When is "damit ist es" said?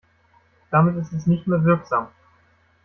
0.71-1.27